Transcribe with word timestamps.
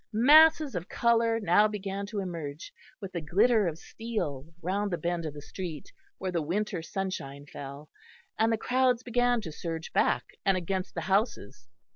Masses 0.13 0.73
of 0.73 0.89
colour 0.89 1.39
now 1.39 1.67
began 1.67 2.07
to 2.07 2.21
emerge, 2.21 2.73
with 2.99 3.11
the 3.11 3.21
glitter 3.21 3.67
of 3.67 3.77
steel, 3.77 4.47
round 4.59 4.89
the 4.89 4.97
bend 4.97 5.27
of 5.27 5.35
the 5.35 5.43
street, 5.43 5.93
where 6.17 6.31
the 6.31 6.41
winter 6.41 6.81
sunshine 6.81 7.45
fell; 7.45 7.87
and 8.39 8.51
the 8.51 8.57
crowds 8.57 9.03
began 9.03 9.41
to 9.41 9.51
surge 9.51 9.93
back, 9.93 10.25
and 10.43 10.57
against 10.57 10.95
the 10.95 11.01
houses. 11.01 11.67